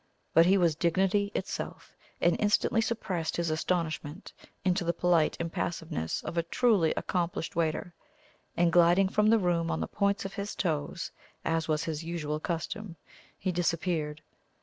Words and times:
But 0.33 0.47
he 0.47 0.57
was 0.57 0.75
dignity 0.75 1.31
itself, 1.35 1.95
and 2.19 2.35
instantly 2.39 2.81
suppressed 2.81 3.37
his 3.37 3.51
astonishment 3.51 4.33
into 4.65 4.83
the 4.83 4.93
polite 4.95 5.37
impassiveness 5.39 6.23
of 6.23 6.39
a 6.39 6.49
truly 6.49 6.91
accomplished 6.97 7.55
waiter, 7.55 7.93
and 8.57 8.71
gliding 8.73 9.09
from 9.09 9.27
the 9.29 9.37
room 9.37 9.69
on 9.69 9.79
the 9.79 9.85
points 9.87 10.25
of 10.25 10.33
his 10.33 10.55
toes, 10.55 11.11
as 11.45 11.67
was 11.67 11.83
his 11.83 12.03
usual 12.03 12.39
custom, 12.39 12.95
he 13.37 13.51
disappeared. 13.51 14.23